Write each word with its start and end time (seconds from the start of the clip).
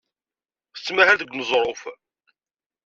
Tettmahal 0.73 1.17
deg 1.19 1.29
uneẓruf. 1.31 1.81